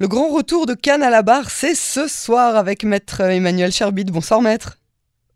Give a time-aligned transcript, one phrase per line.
[0.00, 4.04] Le grand retour de Cannes à la barre, c'est ce soir avec maître Emmanuel Cherbit.
[4.04, 4.78] Bonsoir maître.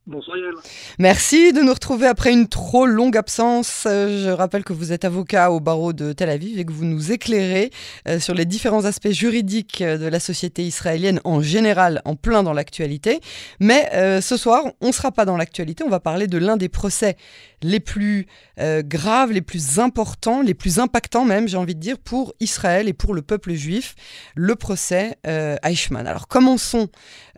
[0.08, 0.54] Bonsoir Yael.
[0.98, 3.84] Merci de nous retrouver après une trop longue absence.
[3.86, 6.84] Euh, je rappelle que vous êtes avocat au barreau de Tel Aviv et que vous
[6.84, 7.70] nous éclairez
[8.08, 12.42] euh, sur les différents aspects juridiques euh, de la société israélienne en général, en plein
[12.42, 13.20] dans l'actualité.
[13.60, 16.68] Mais ce soir, on ne sera pas dans l'actualité, on va parler de l'un des
[16.68, 17.16] procès
[17.62, 18.26] les plus
[18.58, 22.92] graves, les plus importants, les plus impactants même, j'ai envie de dire, pour Israël et
[22.92, 23.94] pour le peuple juif,
[24.34, 25.16] le procès
[25.62, 26.06] Eichmann.
[26.06, 26.88] Alors commençons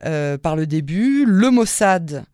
[0.01, 1.25] par le début.
[1.27, 2.25] Le Mossad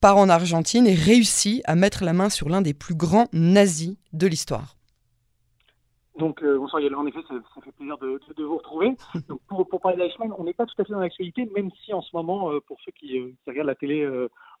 [0.00, 3.96] part en Argentine et réussit à mettre la main sur l'un des plus grands nazis
[4.12, 4.76] de l'histoire.
[6.16, 8.94] Donc, euh, bonsoir Yael, en effet, ça, fait plaisir de, vous retrouver.
[9.28, 12.02] Donc, pour, parler d'Eichmann, on n'est pas tout à fait dans l'actualité, même si en
[12.02, 14.08] ce moment, euh, pour ceux qui, euh, qui, regardent la télé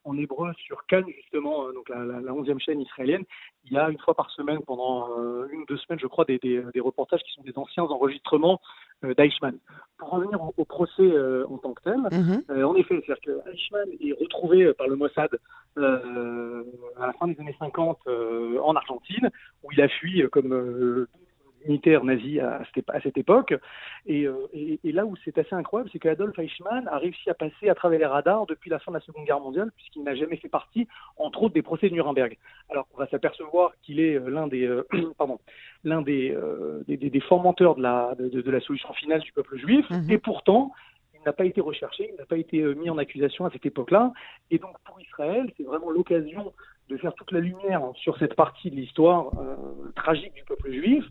[0.02, 3.24] en hébreu sur Cannes, justement, donc la, la, 11e chaîne israélienne,
[3.64, 5.08] il y a une fois par semaine, pendant
[5.50, 8.60] une ou deux semaines, je crois, des, des, des, reportages qui sont des anciens enregistrements
[9.12, 9.58] d'Eichmann.
[9.98, 11.08] Pour revenir au, procès
[11.48, 12.64] en tant que tel, mhm.
[12.64, 15.30] en effet, c'est-à-dire que Eichmann est retrouvé par le Mossad
[15.76, 17.98] à la fin des années 50
[18.62, 19.30] en Argentine,
[19.62, 21.06] où il a fui comme
[21.66, 22.62] militaire nazi à,
[23.02, 23.54] cette époque.
[24.08, 27.74] Euh, et, là où c'est assez incroyable, c'est qu'Adolf Eichmann a réussi à passer à
[27.74, 30.48] travers les radars depuis la fin de la Seconde Guerre mondiale, puisqu'il n'a jamais fait
[30.48, 32.36] partie, entre autres, des procès de Nuremberg.
[32.70, 34.86] Alors, on va s'apercevoir qu'il est euh, l'un des, euh,
[35.18, 35.38] pardon,
[35.84, 36.36] l'un des,
[36.86, 40.10] des, des, formateurs de la, de, la solution finale du peuple juif, mhm.
[40.10, 40.72] et pourtant,
[41.14, 44.12] il n'a pas été recherché, il n'a pas été mis en accusation à cette époque-là.
[44.50, 46.52] Et donc, pour Israël, c'est vraiment l'occasion
[46.90, 49.30] de faire toute la lumière sur cette partie de l'histoire
[49.94, 51.04] tragique du peuple juif,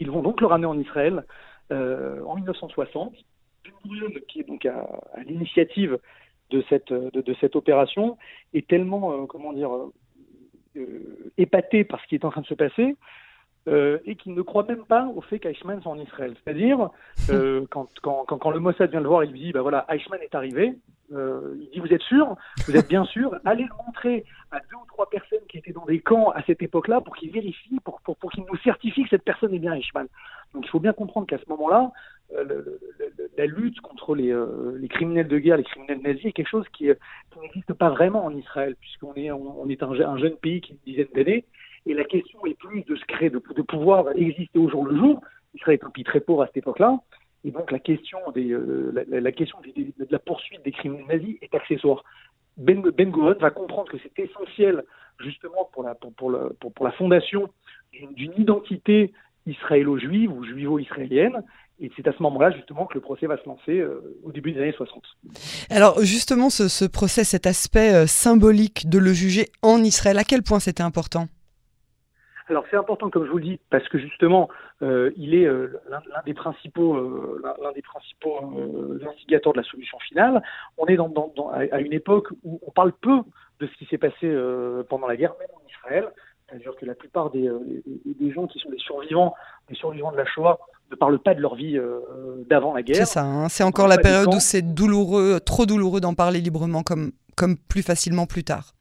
[0.00, 1.24] ils vont donc le ramener en Israël
[1.70, 3.14] euh, en 1960.
[4.28, 4.86] qui est donc à,
[5.24, 5.98] l'initiative
[6.50, 8.18] de cette, de, cette opération,
[8.54, 9.70] est tellement, euh, comment dire,
[10.76, 12.96] euh, épaté par ce qui est en train de se passer,
[13.66, 16.34] et qu'il ne croit même pas au fait qu'Eichmann soit en Israël.
[16.42, 16.90] C'est-à-dire,
[17.70, 20.34] quand, quand, quand, le Mossad vient le voir, il lui dit, bah voilà, Eichmann est
[20.34, 20.74] arrivé,
[21.12, 22.36] euh, il dit vous êtes sûr?
[22.66, 25.84] Vous êtes bien sûr Allez le montrer à deux ou trois personnes qui étaient dans
[25.84, 29.10] des camps à cette époque-là pour qu'ils vérifient, pour, pour, pour qu'ils nous certifient que
[29.10, 30.06] cette personne est bien Eichmann.
[30.54, 31.90] Donc il faut bien comprendre qu'à ce moment-là,
[32.36, 32.78] euh,
[33.36, 36.66] la lutte contre les, euh, les, criminels de guerre, les criminels nazis est quelque chose
[36.72, 36.88] qui,
[37.40, 40.74] n'existe pas vraiment en Israël, puisqu'on est, on, est un, un, jeune pays qui a
[40.74, 41.44] une dizaine d'années,
[41.90, 45.20] et la question est plus de pouvoir exister au jour le jour.
[45.54, 47.00] Israël est un pays très pauvre à cette époque-là,
[47.44, 52.04] et donc la question, euh, de la poursuite des criminels nazis est accessoire.
[52.56, 54.84] Ben, ben va comprendre que c'est essentiel
[55.18, 57.48] justement pour la, fondation
[57.92, 59.12] d'une identité
[59.46, 61.42] israélo-juive ou juivo-israélienne.
[61.82, 64.52] Et c'est à ce moment-là, justement, que le procès va se lancer euh, au début
[64.52, 65.02] des années 60.
[65.70, 70.24] Alors, justement, ce, ce procès, cet aspect euh, symbolique de le juger en Israël, à
[70.24, 71.26] quel point c'était important?
[72.50, 74.48] Alors c'est important, comme je vous le dis, parce que justement,
[74.82, 78.38] euh, il est euh, l'un des principaux, euh, l'un des principaux
[79.08, 80.42] instigateurs de la solution finale.
[80.76, 81.12] On est dans,
[81.52, 83.20] à une époque où on parle peu
[83.60, 84.32] de ce qui s'est passé
[84.88, 86.08] pendant la guerre, même en Israël.
[86.48, 87.48] C'est-à-dire que la plupart des,
[88.04, 89.34] des, gens qui sont des survivants,
[89.68, 90.58] des survivants de la Shoah,
[90.90, 91.78] ne parlent pas de leur vie
[92.48, 92.96] d'avant la guerre.
[92.96, 93.48] C'est ça, hein.
[93.48, 97.82] c'est encore la période où c'est douloureux, trop douloureux d'en parler librement comme, comme plus
[97.82, 98.72] facilement plus tard.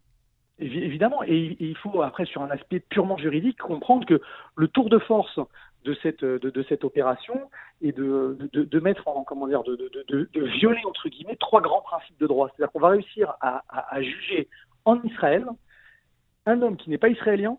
[0.62, 4.22] Évidemment, et il faut après sur un aspect purement juridique comprendre que
[4.58, 5.40] le tour de force
[5.86, 7.50] de cette de, cette opération
[7.82, 9.78] est de, de, mettre en comment dire de,
[10.10, 12.50] de, violer entre guillemets trois grands principes de droit.
[12.50, 14.50] C'est-à-dire qu'on va réussir à, à, juger
[14.84, 15.46] en Israël
[16.46, 17.58] un homme qui n'est pas israélien,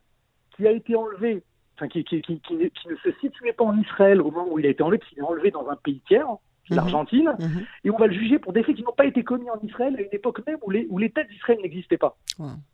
[0.57, 1.43] qui a été enlevé,
[1.77, 4.67] enfin qui, qui, qui, qui, ne se situait pas en Israël au moment où il
[4.67, 6.29] a été enlevé, parce qu'il est enlevé dans un pays tiers,
[6.71, 6.77] Mhm.
[6.77, 7.67] l'Argentine, mhm.
[7.85, 9.95] et on va le juger pour des faits qui n'ont pas été commis en Israël
[9.99, 12.17] à une époque même où l'État d'Israël n'existait pas.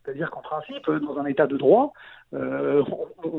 [0.03, 1.93] C'est-à-dire qu'en principe, dans un État de droit,
[2.33, 2.83] euh,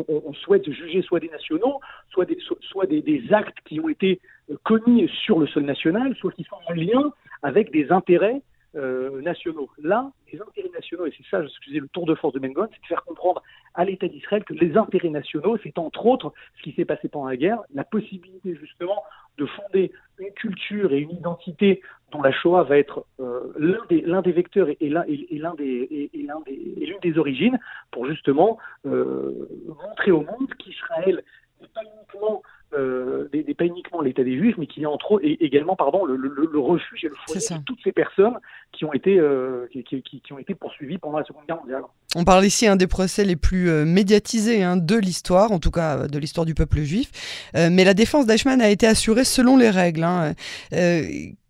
[0.08, 1.80] on, souhaite juger soit des nationaux,
[2.10, 4.20] soit des, soit des, des, actes qui ont été
[4.62, 8.42] commis sur le sol national, soit qui sont en lien avec des intérêts
[8.76, 9.70] euh, nationaux.
[9.82, 12.82] Là, les intérêts nationaux, et c'est ça, disais, le tour de force de Mengon, c'est
[12.82, 13.42] de faire comprendre
[13.74, 17.28] à l'État d'Israël que les intérêts nationaux, c'est entre autres ce qui s'est passé pendant
[17.28, 19.02] la guerre, la possibilité justement
[19.38, 21.80] de fonder une culture et une identité
[22.12, 26.86] dont la Shoah va être euh, l'un des, vecteurs et, l'un et, l'un des, des,
[26.86, 27.58] l'une des origines
[27.90, 31.22] pour justement euh, montrer au monde qu'Israël
[31.66, 32.42] pas uniquement
[32.74, 36.16] euh, des, pas uniquement l'État des Juifs, mais qui est entre et également pardon le,
[36.16, 38.38] le, le refuge et le foyer de toutes ces personnes
[38.72, 41.82] qui ont été euh, qui, qui, qui, ont été poursuivies pendant la Seconde Guerre mondiale.
[42.14, 45.70] On parle ici un des procès les plus euh, médiatisés hein, de l'histoire, en tout
[45.70, 47.10] cas euh, de l'histoire du peuple juif.
[47.54, 50.04] mais la défense d'Eichmann a été assurée selon les règles.
[50.04, 50.34] Hein.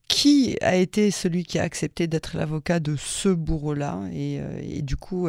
[0.08, 4.00] Qui a été celui qui a accepté d'être l'avocat de ce bourreau-là?
[4.12, 5.28] Et, et, du coup,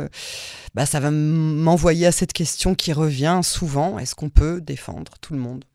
[0.74, 4.00] bah, ça va m'envoyer à cette question qui revient souvent.
[4.00, 5.66] Est-ce qu'on peut défendre tout le monde?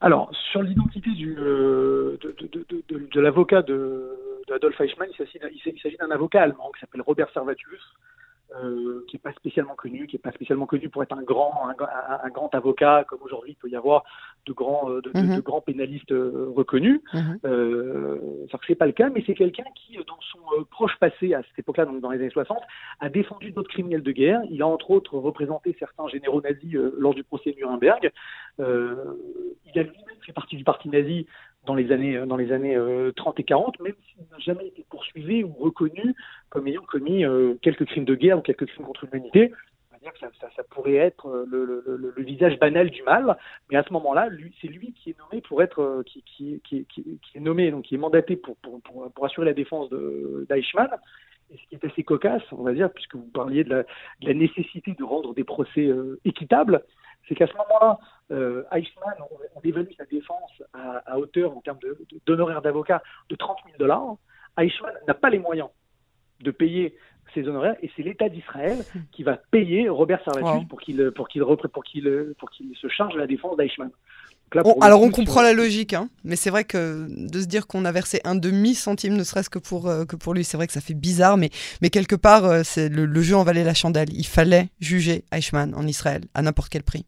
[0.00, 4.14] Alors, sur l'identité euh, de l'avocat de,
[4.54, 7.80] Adolf Eichmann, il s'agit d'un avocat allemand qui s'appelle Robert Servatius,
[8.62, 11.68] euh, qui n'est pas spécialement connu, qui est pas spécialement connu pour être un grand,
[11.68, 14.04] un, grand avocat, comme aujourd'hui il peut y avoir
[14.46, 15.40] de grands, euh, de, mhm.
[15.40, 17.00] grands pénalistes euh, reconnus.
[17.12, 17.38] Mhm.
[18.50, 20.38] ça c'est pas le cas, mais c'est quelqu'un qui, dans son
[20.70, 22.58] proche passé, à cette époque-là, donc dans les années 60,
[23.00, 24.40] a défendu d'autres criminels de guerre.
[24.50, 28.10] Il a entre autres représenté certains généraux nazis lors du procès de Nuremberg.
[28.58, 31.26] il a lui-même fait partie du parti nazi
[31.66, 32.78] dans les années, dans les années
[33.16, 36.14] 30 et 40, même s'il n'a jamais été poursuivi ou reconnu
[36.56, 39.52] comme ayant commis euh, quelques crimes de guerre ou quelques crimes contre l'humanité.
[39.92, 43.36] On ça, pourrait être euh, le, visage banal du mal,
[43.68, 44.28] mais à ce moment-là,
[44.62, 46.62] c'est lui qui est nommé pour être, euh, qui,
[47.34, 48.56] est nommé, donc qui est mandaté pour,
[49.22, 49.90] assurer la défense
[50.48, 50.88] d'Eichmann.
[51.52, 53.84] Et ce qui est assez cocasse, on va dire, puisque vous parliez de
[54.22, 55.90] la, nécessité de rendre des procès
[56.24, 56.82] équitables,
[57.28, 57.98] c'est qu'à ce moment-là,
[58.30, 59.14] euh, Eichmann,
[59.54, 61.80] on, évalue sa défense à, à hauteur, en termes
[62.24, 64.16] d'honoraires d'avocat, de 30 000 dollars.
[64.56, 65.68] Eichmann n'a pas les moyens
[66.40, 66.94] de payer
[67.34, 68.78] ses honoraires et c'est l'État d'Israël
[69.12, 73.14] qui va payer Robert Servatius pour qu'il pour qu'il pour qu'il pour qu'il se charge
[73.14, 73.90] de la défense d'Eichmann.
[74.80, 77.92] alors on comprend la logique, hein, mais c'est vrai que de se dire qu'on a
[77.92, 80.72] versé un demi centime, ne serait-ce que pour euh, que pour lui, c'est vrai que
[80.72, 81.50] ça fait bizarre, mais
[81.82, 84.08] mais quelque part, euh, c'est le, le, jeu en valait la chandelle.
[84.12, 87.04] Il fallait juger Eichmann en Israël à n'importe quel prix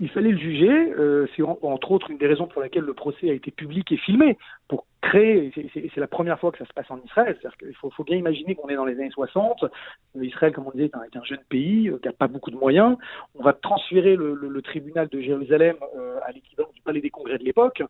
[0.00, 0.92] il fallait le juger.
[0.98, 3.96] Euh, c'est entre autres une des raisons pour laquelle le procès a été public et
[3.96, 4.36] filmé,
[4.68, 7.90] pour créer, c'est la première fois que ça se passe en Israël, c'est-à-dire qu'il faut,
[7.90, 11.16] faut, bien imaginer qu'on est dans les années 60, euh, Israël, comme on disait, est
[11.16, 12.96] un, jeune pays euh, qui n'a pas beaucoup de moyens,
[13.36, 17.10] on va transférer le, le, le tribunal de Jérusalem euh, à l'équivalent du palais des
[17.10, 17.82] congrès de l'époque,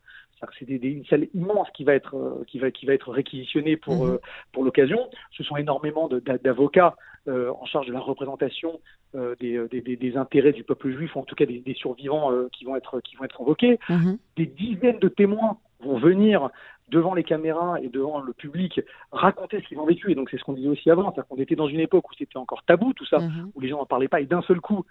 [0.59, 4.07] c'est une salle immense qui va être, euh, qui va, qui va être réquisitionnée pour,
[4.07, 4.19] mmh.
[4.53, 6.97] pour l'occasion, ce sont énormément d'avocats
[7.29, 8.81] euh, en charge de la représentation
[9.15, 12.31] euh, des, des, des, intérêts du peuple juif, ou en tout cas des, des survivants
[12.31, 13.79] euh, qui vont être qui vont être convoqués.
[13.89, 14.19] Mhm.
[14.37, 16.51] Des dizaines de témoins vont venir
[16.89, 18.81] devant les caméras et devant le public
[19.11, 20.13] raconter ce qu'ils ont vécu.
[20.13, 22.15] Et donc c'est ce qu'on disait aussi avant, c'est-à-dire qu'on était dans une époque où
[22.15, 23.51] c'était encore tabou tout ça, mhm.
[23.55, 24.85] où les gens n'en parlaient pas, et d'un seul coup,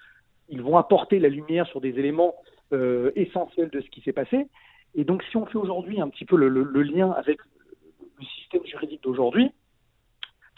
[0.50, 2.36] ils vont apporter la lumière sur des éléments
[2.74, 4.48] euh, essentiels de ce qui s'est passé.
[4.96, 7.40] Et donc si on fait aujourd'hui un petit peu le, le, le lien avec
[8.20, 9.52] le système juridique d'aujourd'hui,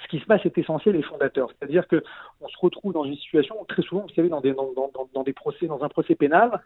[0.07, 1.49] ce qui se passe est essentiel et fondateur.
[1.51, 2.01] C'est-à-dire que
[2.39, 5.89] on se retrouve dans une situation très souvent, vous savez, dans des, procès, dans un
[5.89, 6.61] procès pénal,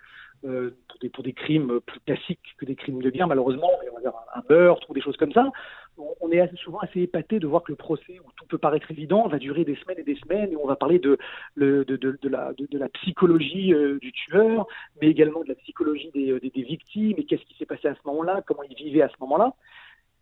[0.46, 0.76] euh,
[1.14, 4.42] pour, des, crimes plus classiques que des crimes de guerre, malheureusement, on va dire un,
[4.50, 5.50] meurtre ou des choses comme ça,
[5.98, 9.28] on, est souvent assez épaté de voir que le procès, où tout peut paraître évident,
[9.28, 11.18] va durer des semaines et des semaines, et on va parler de,
[11.56, 14.68] la, psychologie euh, du tueur,
[15.02, 17.96] mais également de la psychologie des, des, des victimes, et qu'est-ce qui s'est passé à
[17.96, 19.54] ce moment-là, comment ils vivaient à ce moment-là.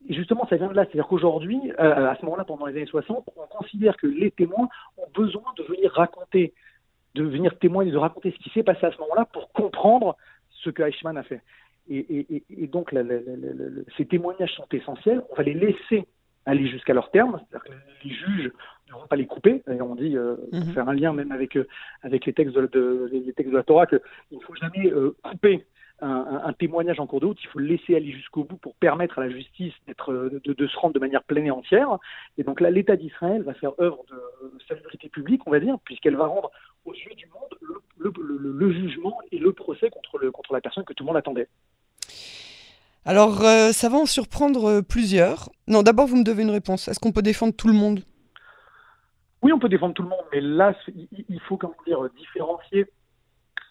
[0.07, 0.85] Et justement, ça vient de là.
[0.85, 4.69] C'est-à-dire qu'aujourd'hui, euh, à ce moment-là, pendant les années 60, on considère que les témoins
[4.97, 6.53] ont besoin de venir raconter,
[7.15, 10.15] de venir témoigner, de raconter ce qui s'est passé à ce moment-là pour comprendre
[10.51, 11.41] ce que Eichmann a fait.
[11.91, 12.93] Et, donc,
[13.97, 15.23] ces témoignages sont essentiels.
[15.31, 16.05] On va les laisser
[16.45, 17.41] aller jusqu'à leur terme.
[17.49, 18.51] C'est-à-dire que les juges
[18.87, 19.63] ne vont pas les couper.
[19.65, 20.73] D'ailleurs, on dit, euh, pour mhm.
[20.73, 21.67] faire un lien même avec, euh,
[22.03, 23.99] avec les, textes de, les textes de la Torah, qu'il
[24.31, 24.91] ne faut jamais
[25.23, 25.65] couper
[26.01, 29.19] un, témoignage en cours de route, il faut le laisser aller jusqu'au bout pour permettre
[29.19, 31.97] à la justice d'être, de, se rendre de manière pleine et entière.
[32.37, 36.15] Et donc là, l'État d'Israël va faire œuvre de salubrité publique, on va dire, puisqu'elle
[36.15, 36.51] va rendre
[36.85, 40.93] aux yeux du monde le, jugement et le procès contre, le, contre la personne que
[40.93, 41.47] tout le monde attendait.
[43.05, 45.49] Alors, euh, ça va en surprendre euh, plusieurs.
[45.67, 46.87] Non, d'abord, vous me devez une réponse.
[46.87, 48.01] Est-ce qu'on peut défendre tout le monde?
[49.41, 50.75] Oui, on peut défendre tout le monde, mais là,
[51.11, 52.87] il faut, comment dire, différencier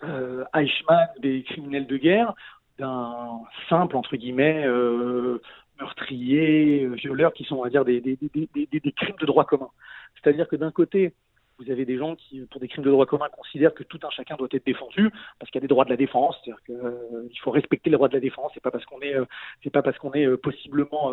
[0.05, 2.35] euh, Eichmann des criminels de guerre
[2.79, 5.41] d'un simple, entre guillemets, euh,
[5.81, 9.45] meurtrier, euh, violeur, qui sont, on va dire, des, des, des, des crimes de droit
[9.45, 9.71] commun.
[10.15, 11.13] C'est-à-dire que d'un côté,
[11.59, 14.11] vous avez des gens qui, pour des crimes de droit commun, considèrent que tout un
[14.11, 16.77] chacun doit être défendu parce qu'il y a des droits de la défense, c'est-à-dire qu'il
[16.77, 18.53] euh, faut respecter les droits de la défense.
[18.55, 19.17] C'est pas parce qu'on est,
[19.65, 21.13] c'est pas parce qu'on est possiblement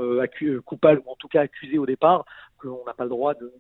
[0.66, 2.26] coupable ou en tout cas accusé au départ
[2.60, 3.52] qu'on n'a pas le droit de,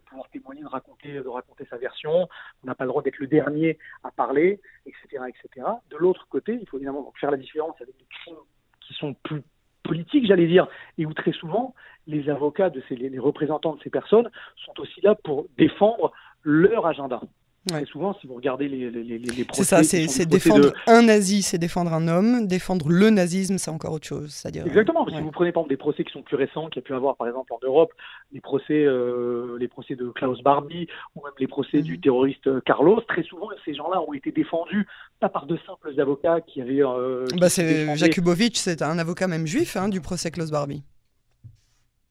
[0.00, 2.28] pouvoir témoigner, de raconter, de raconter sa version.
[2.62, 5.66] On n'a pas le droit d'être le dernier à parler, etc., etc.
[5.90, 8.36] De l'autre côté, il faut évidemment faire la différence avec des crimes
[8.80, 9.42] qui sont plus
[9.82, 10.66] politiques, j'allais dire,
[10.98, 11.74] et où très souvent
[12.06, 16.86] les avocats de ces, les représentants de ces personnes sont aussi là pour défendre leur
[16.86, 17.20] agenda.
[17.72, 17.84] Ouais.
[17.86, 19.82] souvent, si vous regardez les, les, les procès...
[19.82, 22.46] C'est ça, c'est défendre un nazi, c'est défendre un homme.
[22.46, 24.30] Défendre le nazisme, c'est encore autre chose.
[24.44, 26.84] -dire, Exactement, si vous prenez par exemple des procès qui sont plus récents, qu'il y
[26.84, 27.92] a pu avoir par exemple en Europe,
[28.32, 32.00] les procès, euh, les procès de Klaus Barbie, ou même les procès du mhm.
[32.00, 34.86] terroriste euh, Carlos, très souvent, ces gens-là ont été défendus,
[35.20, 36.84] pas par de simples avocats qui avaient...
[36.84, 40.82] Euh, bah c'est Jakubowicz, c'est un avocat même juif hein, du procès Klaus Barbie.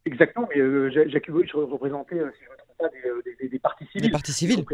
[0.05, 2.49] Exactement, mais euh, Jakubowicz représentait, si je
[2.89, 4.01] des, des, partis civils.
[4.01, 4.65] Des partis civils.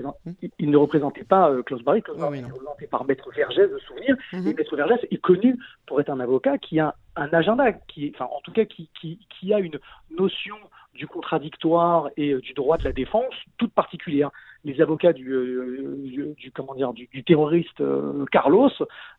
[0.59, 2.01] Il, ne représentait pas Klaus Barry.
[2.01, 4.15] Klaus Barry était représenté par Maître Vergès, de souvenir.
[4.33, 4.47] Mhm.
[4.47, 8.25] Et Maître Vergès est connu pour être un avocat qui a un agenda, qui, enfin,
[8.25, 9.79] en tout cas, qui, qui, qui a une
[10.17, 10.55] notion
[10.93, 14.31] du contradictoire et du droit de la défense toute particulière
[14.65, 18.71] les avocats du, euh, du, comment dire du, terroriste euh, Carlos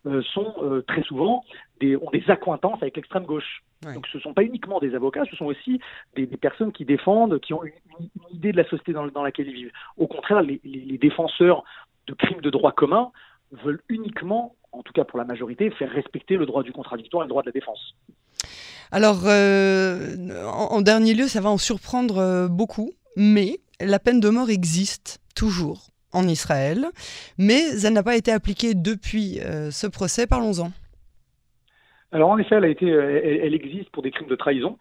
[0.07, 1.45] euh, sont très souvent
[1.81, 3.63] des, ont des accointances avec l'extrême gauche.
[3.83, 5.81] Donc ce ne sont pas uniquement des avocats, ce sont aussi
[6.15, 7.73] des, personnes qui défendent, qui ont une,
[8.31, 9.73] idée de la société dans, dans, laquelle ils vivent.
[9.97, 11.65] Au contraire, les, les, défenseurs
[12.07, 13.11] de crimes de droit commun
[13.65, 17.27] veulent uniquement, en tout cas pour la majorité, faire respecter le droit du contradictoire et
[17.27, 17.95] le droit de la défense.
[18.93, 25.21] Alors, en, dernier lieu, ça va en surprendre beaucoup, mais la peine de mort existe
[25.41, 26.87] toujours en Israël,
[27.39, 30.27] mais elle n'a pas été appliquée depuis euh, ce procès.
[30.27, 30.71] Parlons-en.
[32.13, 34.77] Alors en effet, elle, a été, elle, existe pour des crimes de trahison.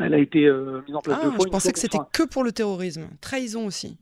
[0.00, 1.44] Elle a été euh, mise en place ah, deux fois.
[1.44, 3.08] Je pensais que c'était que pour le terrorisme.
[3.20, 3.98] Trahison aussi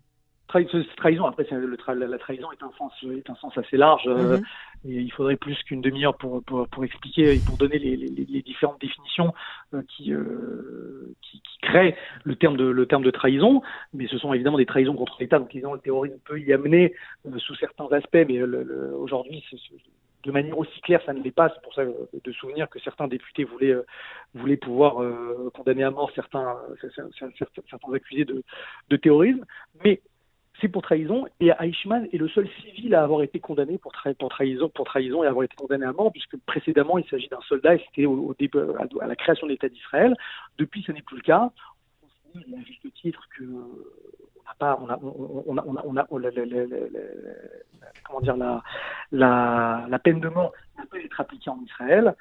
[0.49, 1.47] trahison, après,
[1.95, 4.03] la, trahison est un sens, est un sens assez large.
[4.07, 4.45] Euh, mhm.
[4.85, 9.33] et il faudrait plus qu'une demi-heure pour, pour, expliquer et pour donner les, différentes définitions
[9.75, 13.63] euh, qui, euh, qui, qui, créent le terme, de, le terme de trahison.
[13.95, 15.39] Mais ce sont évidemment des trahisons contre l'État.
[15.39, 16.95] Donc, évidemment, le terrorisme peut y amener
[17.39, 19.45] sous certains aspects, mais aujourd'hui,
[20.25, 21.49] de manière aussi claire, ça ne l'est pas.
[21.49, 23.75] C'est pour ça de souvenir que certains députés voulaient,
[24.35, 24.97] voulaient pouvoir
[25.53, 26.57] condamner à mort certains,
[27.39, 28.43] certains accusés de,
[28.91, 29.45] de terrorisme.
[29.85, 30.01] Mais
[30.63, 31.27] c'est pour trahison.
[31.41, 35.27] Et Eichmann est le seul civil à avoir été condamné pour, trahison, pour trahison et
[35.27, 38.59] avoir été condamné à mort, puisque précédemment il s'agit d'un soldat et c'était au, début,
[38.59, 40.17] à, la création de l'État d'Israël.
[40.59, 41.51] Depuis, ce n'est plus le cas.
[42.03, 46.07] On considère à juste titre que on n'a pas, on a, on a, on a,
[46.11, 46.33] on a,
[48.05, 48.63] comment dire, la,
[49.11, 52.15] la, la peine de mort ne peut être appliquée en Israël.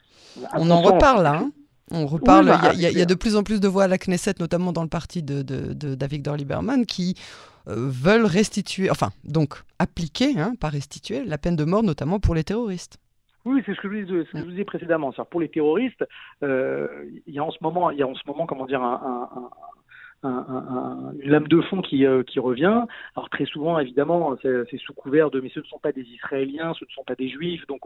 [0.55, 1.35] On en reparle là.
[1.35, 1.51] Hein
[1.93, 4.35] on reparle, bah, il y, a de plus en plus de voix à la Knesset,
[4.39, 7.15] notamment dans le parti de, de, de David Lieberman, qui
[7.65, 12.43] veulent restituer, enfin, donc appliquer, hein, pas restituer, la peine de mort, notamment pour les
[12.43, 12.97] terroristes.
[13.43, 15.11] Oui, c'est ce que je vous, disais précédemment.
[15.29, 16.05] Pour les terroristes,
[16.43, 16.87] euh,
[17.25, 19.51] il y a en ce moment, il y a en ce moment, comment dire, un,
[20.23, 22.85] une lame de fond qui, euh, qui revient.
[23.15, 26.73] Alors très souvent, évidemment, c'est sous couvert de mais ce ne sont pas des Israéliens,
[26.77, 27.81] ce ne sont pas des Juifs, donc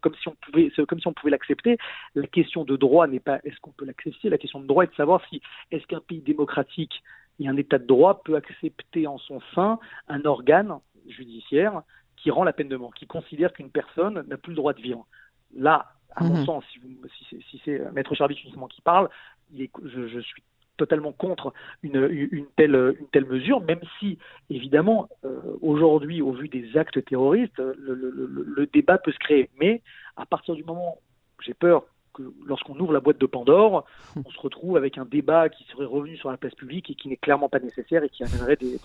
[0.00, 1.78] comme si on pouvait, comme si on pouvait l'accepter.
[2.14, 4.28] La question de droit n'est pas est-ce qu'on peut l'accepter?
[4.28, 5.40] La question de droit est de savoir si
[5.70, 7.02] est-ce qu'un pays démocratique
[7.42, 11.82] et un État de droit peut accepter en son sein un organe judiciaire
[12.16, 14.80] qui rend la peine de mort, qui considère qu'une personne n'a plus le droit de
[14.80, 15.06] vivre.
[15.54, 16.44] Là, à mon mhm.
[16.44, 19.08] sens, si, c'est Maître Charbit uniquement qui parle,
[19.52, 20.42] je, suis
[20.76, 24.18] totalement contre une, telle, une telle mesure, même si,
[24.50, 29.50] évidemment, euh, aujourd'hui, au vu des actes terroristes, le, débat peut se créer.
[29.60, 29.82] Mais
[30.16, 30.98] à partir du moment,
[31.40, 33.84] j'ai peur que lorsqu'on ouvre la boîte de Pandore,
[34.16, 37.08] on se retrouve avec un débat qui serait revenu sur la place publique et qui
[37.08, 38.78] n'est clairement pas nécessaire et qui amènerait des,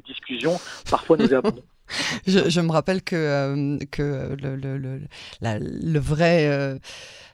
[0.00, 0.54] discussions
[0.90, 1.62] parfois nauséabondes.
[2.26, 5.00] je, je, me rappelle que, euh, le,
[5.40, 6.78] la, vrai, euh,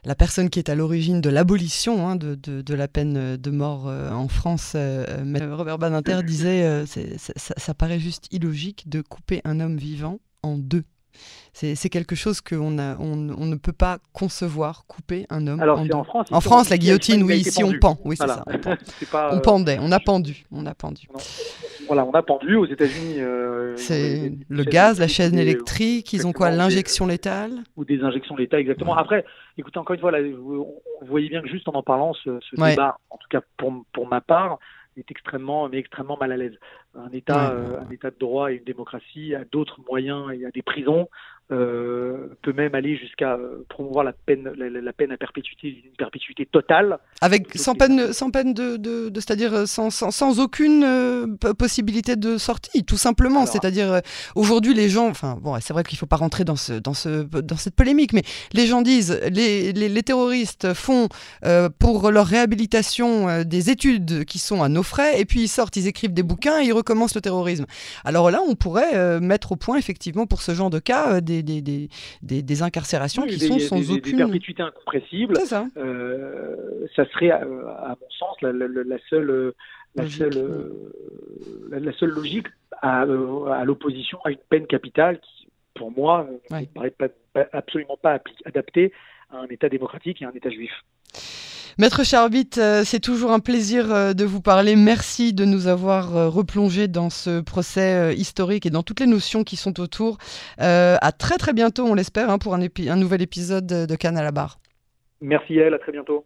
[0.03, 4.11] la personne qui est à l'origine de l'abolition hein, de, la peine de mort euh,
[4.11, 10.57] en France, Robert Badinter disait ça paraît juste illogique de couper un homme vivant en
[10.57, 10.83] deux.
[11.53, 15.59] C'est quelque chose qu'on on, on, ne peut pas concevoir, couper un homme.
[15.59, 16.27] Alors, en, en France.
[16.31, 17.99] En France, la guillotine, oui, ici on pend.
[18.05, 18.45] Oui, c'est ça.
[19.13, 20.45] On, euh, pendait, on a pendu.
[20.51, 21.07] On a pendu.
[21.87, 23.19] Voilà, on a pendu aux États-unis.
[23.19, 28.35] Euh, c'est le gaz, la chaîne électrique, ils ont quoi L'injection létale Ou des injections
[28.35, 28.95] létales, exactement.
[28.95, 29.25] Après,
[29.57, 33.17] écoutez, encore une fois, vous, voyez bien que juste en en parlant, ce, débat, en
[33.17, 34.59] tout cas pour, pour ma part,
[34.99, 36.57] est extrêmement, mais extrêmement mal à l'aise.
[36.95, 40.51] Un État, euh, un État de droit et une démocratie a d'autres moyens et a
[40.51, 41.07] des prisons
[41.51, 46.45] euh, peut même aller jusqu'à euh, promouvoir la peine, la, peine à perpétuité, une perpétuité
[46.45, 46.99] totale.
[47.21, 50.85] Avec sans peine, sans peine de, de, c'est-à-dire euh, sans, sans, sans, aucune
[51.57, 53.47] possibilité de sortie, tout simplement.
[53.47, 54.01] C'est-à-dire
[54.35, 57.23] aujourd'hui les gens, enfin bon, c'est vrai qu'il faut pas rentrer dans ce, dans ce,
[57.23, 61.09] dans cette polémique, mais les gens disent, les, les, les terroristes font
[61.79, 65.87] pour leur réhabilitation des études qui sont à nos frais, et puis ils sortent, ils
[65.87, 67.65] écrivent des bouquins et ils recommencent le terrorisme.
[68.05, 71.61] Alors là, on pourrait mettre au point effectivement pour ce genre de cas des des,
[71.61, 71.89] des,
[72.21, 74.17] des, incarcérations qui sont sans aucune...
[74.17, 75.37] Des perpétuités incompressibles.
[75.45, 75.67] Ça.
[75.77, 77.05] Euh, ça.
[77.05, 78.51] serait, euh, à, mon sens, la,
[79.09, 79.53] seule...
[79.95, 80.71] La seule,
[81.71, 82.47] la, seule logique
[82.81, 86.93] à, à l'opposition à une peine capitale qui, pour moi, ne paraît
[87.53, 88.91] absolument pas adaptée
[89.31, 90.71] à un État démocratique et à un État juif.
[91.79, 94.75] Maître Charbit, euh, c'est toujours un plaisir euh, de vous parler.
[94.75, 99.45] Merci de nous avoir euh, replongé dans ce procès historique et dans toutes les notions
[99.45, 100.17] qui sont autour.
[100.57, 102.59] à très très bientôt, on l'espère, hein, pour un,
[102.97, 104.59] nouvel épisode de Cannes à la barre.
[105.21, 106.25] Merci elle, à très bientôt.